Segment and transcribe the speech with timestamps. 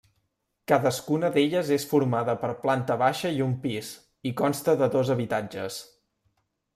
[0.71, 3.91] Cadascuna d'elles és formada per planta baixa i un pis,
[4.31, 5.79] i consta de dos habitatges.